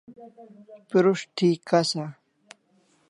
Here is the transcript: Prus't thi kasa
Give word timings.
Prus't 0.89 1.25
thi 1.35 1.49
kasa 1.69 2.05